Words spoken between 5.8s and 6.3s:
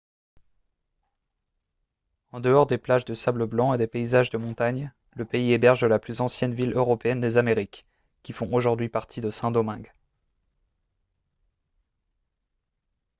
la plus